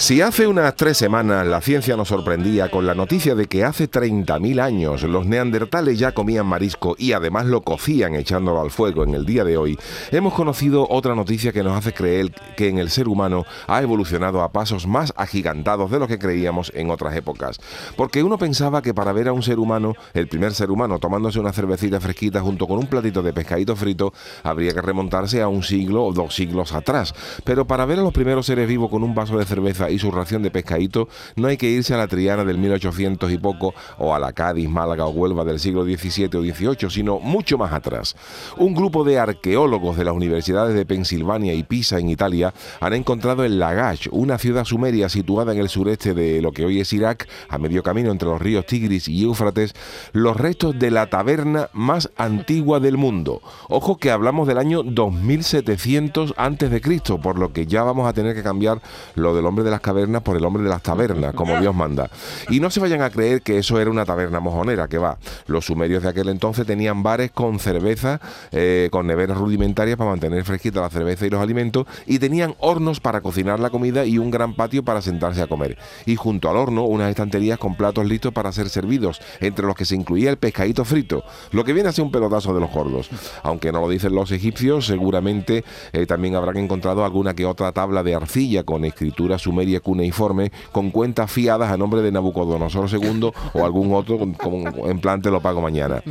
Si 0.00 0.22
hace 0.22 0.46
unas 0.46 0.76
tres 0.76 0.96
semanas 0.96 1.46
la 1.46 1.60
ciencia 1.60 1.94
nos 1.94 2.08
sorprendía 2.08 2.70
con 2.70 2.86
la 2.86 2.94
noticia 2.94 3.34
de 3.34 3.44
que 3.44 3.64
hace 3.64 3.88
30.000 3.88 4.58
años 4.58 5.02
los 5.02 5.26
neandertales 5.26 5.98
ya 5.98 6.12
comían 6.12 6.46
marisco 6.46 6.96
y 6.96 7.12
además 7.12 7.44
lo 7.44 7.60
cocían 7.60 8.14
echándolo 8.14 8.62
al 8.62 8.70
fuego 8.70 9.04
en 9.04 9.14
el 9.14 9.26
día 9.26 9.44
de 9.44 9.58
hoy, 9.58 9.78
hemos 10.10 10.32
conocido 10.32 10.86
otra 10.88 11.14
noticia 11.14 11.52
que 11.52 11.62
nos 11.62 11.76
hace 11.76 11.92
creer 11.92 12.32
que 12.56 12.68
en 12.68 12.78
el 12.78 12.88
ser 12.88 13.08
humano 13.08 13.44
ha 13.66 13.82
evolucionado 13.82 14.40
a 14.40 14.52
pasos 14.52 14.86
más 14.86 15.12
agigantados 15.18 15.90
de 15.90 15.98
lo 15.98 16.08
que 16.08 16.18
creíamos 16.18 16.72
en 16.74 16.90
otras 16.90 17.14
épocas. 17.14 17.60
Porque 17.94 18.22
uno 18.22 18.38
pensaba 18.38 18.80
que 18.80 18.94
para 18.94 19.12
ver 19.12 19.28
a 19.28 19.34
un 19.34 19.42
ser 19.42 19.58
humano, 19.58 19.94
el 20.14 20.28
primer 20.28 20.54
ser 20.54 20.70
humano 20.70 20.98
tomándose 20.98 21.38
una 21.38 21.52
cervecita 21.52 22.00
fresquita 22.00 22.40
junto 22.40 22.66
con 22.66 22.78
un 22.78 22.86
platito 22.86 23.22
de 23.22 23.34
pescadito 23.34 23.76
frito, 23.76 24.14
habría 24.44 24.72
que 24.72 24.80
remontarse 24.80 25.42
a 25.42 25.48
un 25.48 25.62
siglo 25.62 26.06
o 26.06 26.12
dos 26.14 26.34
siglos 26.34 26.72
atrás. 26.72 27.14
Pero 27.44 27.66
para 27.66 27.84
ver 27.84 27.98
a 27.98 28.02
los 28.02 28.14
primeros 28.14 28.46
seres 28.46 28.66
vivos 28.66 28.88
con 28.88 29.04
un 29.04 29.14
vaso 29.14 29.36
de 29.36 29.44
cerveza 29.44 29.89
y 29.90 29.98
su 29.98 30.10
ración 30.10 30.42
de 30.42 30.50
pescadito, 30.50 31.08
no 31.36 31.48
hay 31.48 31.56
que 31.56 31.70
irse 31.70 31.94
a 31.94 31.98
la 31.98 32.08
Triana 32.08 32.44
del 32.44 32.58
1800 32.58 33.30
y 33.30 33.38
poco 33.38 33.74
o 33.98 34.14
a 34.14 34.18
la 34.18 34.32
Cádiz, 34.32 34.68
Málaga 34.68 35.06
o 35.06 35.10
Huelva 35.10 35.44
del 35.44 35.60
siglo 35.60 35.84
XVII 35.84 36.30
o 36.36 36.42
XVIII, 36.42 36.90
sino 36.90 37.18
mucho 37.18 37.58
más 37.58 37.72
atrás. 37.72 38.16
Un 38.56 38.74
grupo 38.74 39.04
de 39.04 39.18
arqueólogos 39.18 39.96
de 39.96 40.04
las 40.04 40.14
universidades 40.14 40.74
de 40.74 40.86
Pensilvania 40.86 41.54
y 41.54 41.62
Pisa 41.62 41.98
en 41.98 42.08
Italia 42.08 42.52
han 42.80 42.92
encontrado 42.94 43.44
en 43.44 43.58
Lagash, 43.58 44.08
una 44.10 44.38
ciudad 44.38 44.64
sumeria 44.64 45.08
situada 45.08 45.52
en 45.52 45.58
el 45.58 45.68
sureste 45.68 46.14
de 46.14 46.40
lo 46.42 46.52
que 46.52 46.64
hoy 46.64 46.80
es 46.80 46.92
Irak, 46.92 47.28
a 47.48 47.58
medio 47.58 47.82
camino 47.82 48.10
entre 48.10 48.28
los 48.28 48.40
ríos 48.40 48.66
Tigris 48.66 49.08
y 49.08 49.24
Éufrates, 49.24 49.74
los 50.12 50.36
restos 50.36 50.78
de 50.78 50.90
la 50.90 51.08
taberna 51.08 51.68
más 51.72 52.10
antigua 52.16 52.80
del 52.80 52.96
mundo. 52.96 53.42
Ojo 53.68 53.98
que 53.98 54.10
hablamos 54.10 54.46
del 54.46 54.58
año 54.58 54.82
2700 54.82 56.34
antes 56.36 56.70
de 56.70 56.80
Cristo, 56.80 57.20
por 57.20 57.38
lo 57.38 57.52
que 57.52 57.66
ya 57.66 57.82
vamos 57.82 58.08
a 58.08 58.12
tener 58.12 58.34
que 58.34 58.42
cambiar 58.42 58.80
lo 59.14 59.34
del 59.34 59.46
hombre 59.46 59.64
de 59.64 59.70
las 59.70 59.79
cavernas 59.80 60.22
por 60.22 60.36
el 60.36 60.44
hombre 60.44 60.62
de 60.62 60.68
las 60.68 60.82
tabernas, 60.82 61.34
como 61.34 61.58
Dios 61.60 61.74
manda. 61.74 62.10
Y 62.48 62.60
no 62.60 62.70
se 62.70 62.80
vayan 62.80 63.02
a 63.02 63.10
creer 63.10 63.42
que 63.42 63.58
eso 63.58 63.80
era 63.80 63.90
una 63.90 64.04
taberna 64.04 64.40
mojonera, 64.40 64.88
que 64.88 64.98
va. 64.98 65.18
Los 65.46 65.66
sumerios 65.66 66.02
de 66.02 66.08
aquel 66.08 66.28
entonces 66.28 66.66
tenían 66.66 67.02
bares 67.02 67.30
con 67.30 67.58
cerveza, 67.58 68.20
eh, 68.52 68.88
con 68.90 69.06
neveras 69.06 69.38
rudimentarias 69.38 69.96
para 69.96 70.10
mantener 70.10 70.44
fresquita 70.44 70.80
la 70.80 70.90
cerveza 70.90 71.26
y 71.26 71.30
los 71.30 71.40
alimentos, 71.40 71.86
y 72.06 72.18
tenían 72.18 72.54
hornos 72.58 73.00
para 73.00 73.20
cocinar 73.20 73.60
la 73.60 73.70
comida 73.70 74.04
y 74.04 74.18
un 74.18 74.30
gran 74.30 74.54
patio 74.54 74.84
para 74.84 75.02
sentarse 75.02 75.42
a 75.42 75.46
comer. 75.46 75.78
Y 76.06 76.16
junto 76.16 76.50
al 76.50 76.56
horno, 76.56 76.84
unas 76.84 77.10
estanterías 77.10 77.58
con 77.58 77.74
platos 77.74 78.06
listos 78.06 78.32
para 78.32 78.52
ser 78.52 78.68
servidos, 78.68 79.20
entre 79.40 79.66
los 79.66 79.74
que 79.74 79.84
se 79.84 79.96
incluía 79.96 80.30
el 80.30 80.36
pescadito 80.36 80.84
frito, 80.84 81.24
lo 81.52 81.64
que 81.64 81.72
viene 81.72 81.88
a 81.88 81.92
ser 81.92 82.04
un 82.04 82.12
pelotazo 82.12 82.54
de 82.54 82.60
los 82.60 82.70
gordos. 82.70 83.10
Aunque 83.42 83.72
no 83.72 83.80
lo 83.80 83.88
dicen 83.88 84.14
los 84.14 84.30
egipcios, 84.32 84.86
seguramente 84.86 85.64
eh, 85.92 86.06
también 86.06 86.34
habrán 86.34 86.56
encontrado 86.56 87.04
alguna 87.04 87.34
que 87.34 87.46
otra 87.46 87.72
tabla 87.72 88.02
de 88.02 88.14
arcilla 88.14 88.64
con 88.64 88.84
escritura 88.84 89.38
sumeria 89.38 89.69
cuneiforme 89.78 90.50
con 90.72 90.90
cuentas 90.90 91.30
fiadas 91.30 91.70
a 91.70 91.76
nombre 91.76 92.02
de 92.02 92.10
Nabucodonosor 92.10 92.90
II 92.90 93.30
o 93.54 93.64
algún 93.64 93.94
otro 93.94 94.18
como 94.36 94.88
en 94.88 94.98
plan 94.98 95.22
te 95.22 95.30
lo 95.30 95.40
pago 95.40 95.60
mañana. 95.60 96.02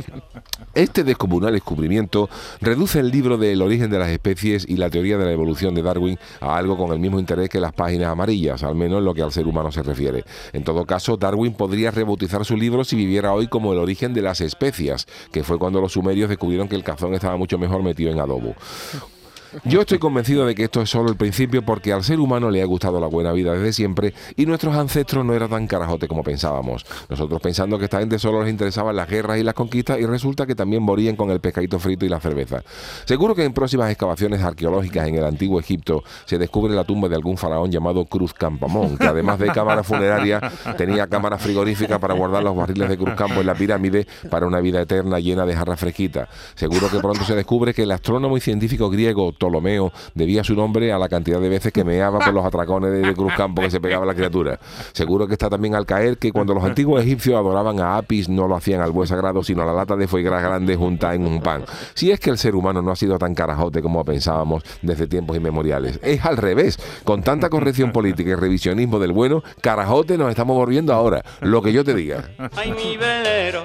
Este 0.74 1.04
descomunal 1.04 1.52
descubrimiento 1.52 2.30
reduce 2.60 3.00
el 3.00 3.10
libro 3.10 3.36
del 3.36 3.60
origen 3.60 3.90
de 3.90 3.98
las 3.98 4.08
especies 4.08 4.64
y 4.68 4.76
la 4.76 4.88
teoría 4.88 5.18
de 5.18 5.24
la 5.24 5.32
evolución 5.32 5.74
de 5.74 5.82
Darwin 5.82 6.18
a 6.40 6.56
algo 6.56 6.78
con 6.78 6.92
el 6.92 6.98
mismo 7.00 7.18
interés 7.18 7.48
que 7.48 7.60
las 7.60 7.72
páginas 7.72 8.08
amarillas, 8.08 8.62
al 8.62 8.76
menos 8.76 8.98
en 8.98 9.04
lo 9.04 9.12
que 9.12 9.22
al 9.22 9.32
ser 9.32 9.46
humano 9.46 9.72
se 9.72 9.82
refiere. 9.82 10.24
En 10.52 10.64
todo 10.64 10.86
caso, 10.86 11.16
Darwin 11.16 11.54
podría 11.54 11.90
rebautizar 11.90 12.44
su 12.44 12.56
libro 12.56 12.84
si 12.84 12.96
viviera 12.96 13.32
hoy 13.32 13.48
como 13.48 13.72
el 13.72 13.78
origen 13.78 14.14
de 14.14 14.22
las 14.22 14.40
especias, 14.40 15.06
que 15.32 15.42
fue 15.42 15.58
cuando 15.58 15.80
los 15.80 15.92
sumerios 15.92 16.28
descubrieron 16.28 16.68
que 16.68 16.76
el 16.76 16.84
cazón 16.84 17.14
estaba 17.14 17.36
mucho 17.36 17.58
mejor 17.58 17.82
metido 17.82 18.10
en 18.12 18.20
adobo. 18.20 18.54
Yo 19.64 19.80
estoy 19.80 19.98
convencido 19.98 20.46
de 20.46 20.54
que 20.54 20.64
esto 20.64 20.80
es 20.80 20.90
solo 20.90 21.10
el 21.10 21.16
principio 21.16 21.62
porque 21.62 21.92
al 21.92 22.04
ser 22.04 22.20
humano 22.20 22.50
le 22.50 22.62
ha 22.62 22.64
gustado 22.64 23.00
la 23.00 23.08
buena 23.08 23.32
vida 23.32 23.52
desde 23.52 23.72
siempre 23.72 24.14
y 24.36 24.46
nuestros 24.46 24.76
ancestros 24.76 25.24
no 25.24 25.34
eran 25.34 25.50
tan 25.50 25.66
carajote 25.66 26.06
como 26.06 26.22
pensábamos. 26.22 26.86
Nosotros 27.08 27.40
pensando 27.40 27.76
que 27.76 27.86
esta 27.86 27.98
gente 27.98 28.20
solo 28.20 28.42
les 28.42 28.50
interesaban 28.50 28.94
las 28.94 29.08
guerras 29.08 29.38
y 29.38 29.42
las 29.42 29.54
conquistas 29.54 29.98
y 29.98 30.06
resulta 30.06 30.46
que 30.46 30.54
también 30.54 30.84
morían 30.84 31.16
con 31.16 31.30
el 31.30 31.40
pescadito 31.40 31.80
frito 31.80 32.06
y 32.06 32.08
la 32.08 32.20
cerveza. 32.20 32.62
Seguro 33.06 33.34
que 33.34 33.44
en 33.44 33.52
próximas 33.52 33.90
excavaciones 33.90 34.40
arqueológicas 34.40 35.08
en 35.08 35.16
el 35.16 35.24
antiguo 35.24 35.58
Egipto 35.58 36.04
se 36.26 36.38
descubre 36.38 36.72
la 36.72 36.84
tumba 36.84 37.08
de 37.08 37.16
algún 37.16 37.36
faraón 37.36 37.72
llamado 37.72 38.04
Cruz 38.04 38.32
Campamón, 38.32 38.98
que 38.98 39.06
además 39.06 39.40
de 39.40 39.48
cámara 39.48 39.82
funeraria 39.82 40.40
tenía 40.76 41.08
cámara 41.08 41.38
frigorífica 41.38 41.98
para 41.98 42.14
guardar 42.14 42.44
los 42.44 42.54
barriles 42.54 42.88
de 42.88 42.96
Cruz 42.96 43.14
Campo 43.16 43.40
en 43.40 43.46
la 43.46 43.54
pirámide 43.54 44.06
para 44.30 44.46
una 44.46 44.60
vida 44.60 44.80
eterna 44.80 45.18
llena 45.18 45.44
de 45.44 45.56
jarras 45.56 45.80
fresquitas. 45.80 46.28
Seguro 46.54 46.88
que 46.88 47.00
pronto 47.00 47.24
se 47.24 47.34
descubre 47.34 47.74
que 47.74 47.82
el 47.82 47.90
astrónomo 47.90 48.36
y 48.36 48.40
científico 48.40 48.88
griego 48.88 49.32
Ptolomeo 49.40 49.90
debía 50.14 50.44
su 50.44 50.54
nombre 50.54 50.92
a 50.92 50.98
la 50.98 51.08
cantidad 51.08 51.40
de 51.40 51.48
veces 51.48 51.72
que 51.72 51.82
meaba 51.82 52.18
por 52.18 52.34
los 52.34 52.44
atracones 52.44 52.92
de, 52.92 53.14
Cruz 53.14 53.32
Campo 53.36 53.62
que 53.62 53.70
se 53.70 53.80
pegaba 53.80 54.04
la 54.04 54.14
criatura. 54.14 54.60
Seguro 54.92 55.26
que 55.26 55.32
está 55.32 55.48
también 55.48 55.74
al 55.74 55.86
caer 55.86 56.18
que 56.18 56.30
cuando 56.30 56.54
los 56.54 56.62
antiguos 56.62 57.02
egipcios 57.02 57.36
adoraban 57.36 57.80
a 57.80 57.96
Apis 57.96 58.28
no 58.28 58.46
lo 58.46 58.54
hacían 58.54 58.80
al 58.82 58.92
buen 58.92 59.08
sagrado, 59.08 59.42
sino 59.42 59.62
a 59.62 59.66
la 59.66 59.72
lata 59.72 59.96
de 59.96 60.06
foie 60.06 60.22
grande 60.22 60.76
junta 60.76 61.14
en 61.14 61.26
un 61.26 61.40
pan. 61.40 61.64
Si 61.94 62.10
es 62.10 62.20
que 62.20 62.30
el 62.30 62.38
ser 62.38 62.54
humano 62.54 62.82
no 62.82 62.92
ha 62.92 62.96
sido 62.96 63.18
tan 63.18 63.34
carajote 63.34 63.80
como 63.80 64.04
pensábamos 64.04 64.62
desde 64.82 65.06
tiempos 65.06 65.36
inmemoriales. 65.36 65.98
Es 66.02 66.24
al 66.24 66.36
revés. 66.36 66.78
Con 67.04 67.22
tanta 67.22 67.48
corrección 67.48 67.92
política 67.92 68.30
y 68.30 68.34
revisionismo 68.34 68.98
del 68.98 69.12
bueno, 69.12 69.42
carajote 69.62 70.18
nos 70.18 70.28
estamos 70.28 70.56
volviendo 70.56 70.92
ahora. 70.92 71.22
Lo 71.40 71.62
que 71.62 71.72
yo 71.72 71.82
te 71.84 71.94
diga. 71.94 72.30
Ay, 72.56 72.72
mi 72.72 72.96
velero 72.96 73.64